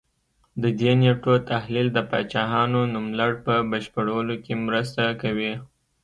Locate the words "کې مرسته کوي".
4.43-5.53